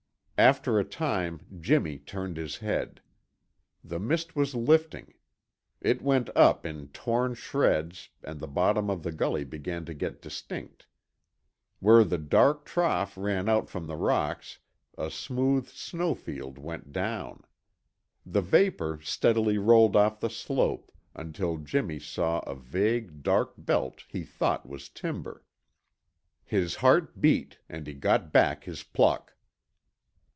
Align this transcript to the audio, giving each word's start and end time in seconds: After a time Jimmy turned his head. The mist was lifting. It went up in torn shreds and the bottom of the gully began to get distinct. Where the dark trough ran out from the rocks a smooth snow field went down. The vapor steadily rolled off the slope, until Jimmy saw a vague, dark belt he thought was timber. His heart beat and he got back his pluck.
After 0.43 0.79
a 0.79 0.83
time 0.83 1.45
Jimmy 1.59 1.99
turned 1.99 2.35
his 2.37 2.57
head. 2.57 2.99
The 3.83 3.99
mist 3.99 4.35
was 4.35 4.55
lifting. 4.55 5.13
It 5.79 6.01
went 6.01 6.31
up 6.35 6.65
in 6.65 6.87
torn 6.87 7.35
shreds 7.35 8.09
and 8.23 8.39
the 8.39 8.47
bottom 8.47 8.89
of 8.89 9.03
the 9.03 9.11
gully 9.11 9.43
began 9.43 9.85
to 9.85 9.93
get 9.93 10.19
distinct. 10.19 10.87
Where 11.79 12.03
the 12.03 12.17
dark 12.17 12.65
trough 12.65 13.15
ran 13.15 13.47
out 13.49 13.69
from 13.69 13.85
the 13.85 13.95
rocks 13.95 14.57
a 14.97 15.11
smooth 15.11 15.67
snow 15.67 16.15
field 16.15 16.57
went 16.57 16.91
down. 16.91 17.43
The 18.25 18.41
vapor 18.41 18.99
steadily 19.03 19.59
rolled 19.59 19.95
off 19.95 20.21
the 20.21 20.29
slope, 20.31 20.91
until 21.13 21.57
Jimmy 21.57 21.99
saw 21.99 22.39
a 22.39 22.55
vague, 22.55 23.21
dark 23.21 23.53
belt 23.59 24.05
he 24.09 24.23
thought 24.23 24.67
was 24.67 24.89
timber. 24.89 25.45
His 26.43 26.77
heart 26.77 27.21
beat 27.21 27.59
and 27.69 27.85
he 27.85 27.93
got 27.93 28.31
back 28.33 28.63
his 28.63 28.81
pluck. 28.81 29.35